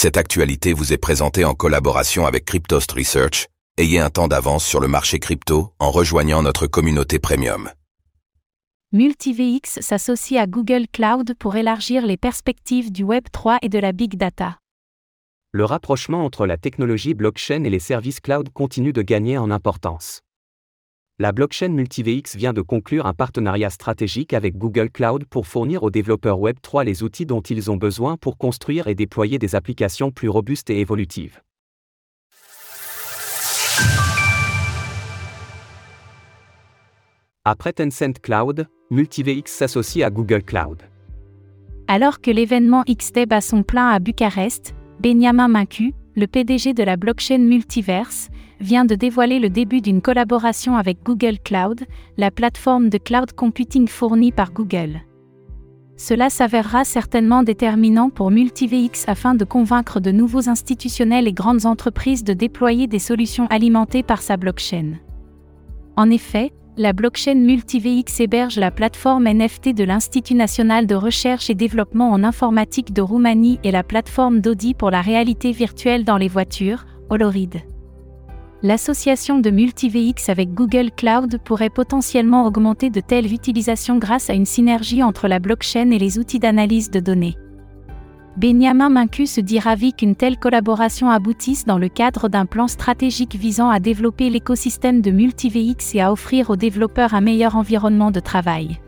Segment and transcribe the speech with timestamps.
[0.00, 3.48] Cette actualité vous est présentée en collaboration avec Cryptost Research.
[3.78, 7.68] Ayez un temps d'avance sur le marché crypto en rejoignant notre communauté premium.
[8.92, 13.90] MultiVX s'associe à Google Cloud pour élargir les perspectives du Web 3 et de la
[13.90, 14.60] Big Data.
[15.50, 20.20] Le rapprochement entre la technologie blockchain et les services cloud continue de gagner en importance.
[21.20, 25.90] La blockchain MultiVX vient de conclure un partenariat stratégique avec Google Cloud pour fournir aux
[25.90, 30.28] développeurs Web3 les outils dont ils ont besoin pour construire et déployer des applications plus
[30.28, 31.40] robustes et évolutives.
[37.44, 40.84] Après Tencent Cloud, MultiVX s'associe à Google Cloud.
[41.88, 42.84] Alors que l'événement
[43.30, 48.28] a son plein à Bucarest, Benjamin Macu, le PDG de la blockchain Multiverse,
[48.60, 51.84] vient de dévoiler le début d'une collaboration avec Google Cloud,
[52.16, 55.00] la plateforme de cloud computing fournie par Google.
[55.96, 62.22] Cela s'avérera certainement déterminant pour MultiVX afin de convaincre de nouveaux institutionnels et grandes entreprises
[62.22, 64.94] de déployer des solutions alimentées par sa blockchain.
[65.96, 71.56] En effet, la blockchain MultiVX héberge la plateforme NFT de l'Institut national de recherche et
[71.56, 76.28] développement en informatique de Roumanie et la plateforme d'Audi pour la réalité virtuelle dans les
[76.28, 77.60] voitures, Holorid.
[78.64, 84.46] L'association de MultiVX avec Google Cloud pourrait potentiellement augmenter de telles utilisations grâce à une
[84.46, 87.36] synergie entre la blockchain et les outils d'analyse de données.
[88.36, 93.36] Benjamin Mincu se dit ravi qu'une telle collaboration aboutisse dans le cadre d'un plan stratégique
[93.36, 98.20] visant à développer l'écosystème de MultiVX et à offrir aux développeurs un meilleur environnement de
[98.20, 98.80] travail.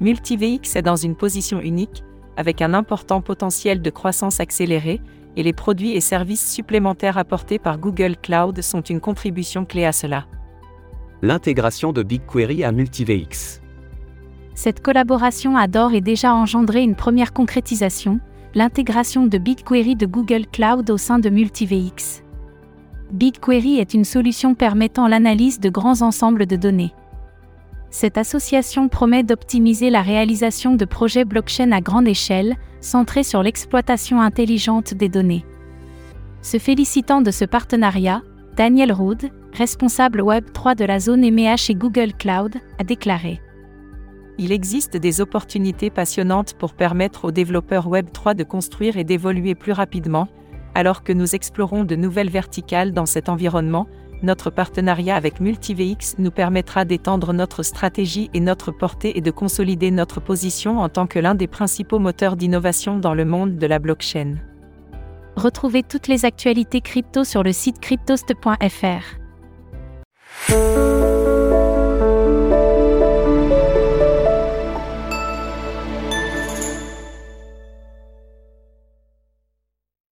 [0.00, 2.02] MultiVX est dans une position unique,
[2.36, 5.00] avec un important potentiel de croissance accélérée,
[5.36, 9.92] et les produits et services supplémentaires apportés par Google Cloud sont une contribution clé à
[9.92, 10.26] cela.
[11.22, 13.60] L'intégration de BigQuery à MultiVX.
[14.54, 18.20] Cette collaboration a d'ores et déjà engendré une première concrétisation,
[18.54, 22.22] l'intégration de BigQuery de Google Cloud au sein de MultiVX.
[23.12, 26.92] BigQuery est une solution permettant l'analyse de grands ensembles de données.
[27.92, 34.20] Cette association promet d'optimiser la réalisation de projets blockchain à grande échelle, centrés sur l'exploitation
[34.20, 35.44] intelligente des données.
[36.40, 38.22] Se félicitant de ce partenariat,
[38.56, 43.40] Daniel Rood, responsable Web3 de la zone EMEA chez Google Cloud, a déclaré
[44.38, 49.72] il existe des opportunités passionnantes pour permettre aux développeurs Web3 de construire et d'évoluer plus
[49.72, 50.26] rapidement,
[50.74, 53.86] alors que nous explorons de nouvelles verticales dans cet environnement,
[54.22, 59.90] notre partenariat avec MultiVX nous permettra d'étendre notre stratégie et notre portée et de consolider
[59.90, 63.78] notre position en tant que l'un des principaux moteurs d'innovation dans le monde de la
[63.78, 64.36] blockchain.
[65.36, 69.18] Retrouvez toutes les actualités crypto sur le site cryptost.fr.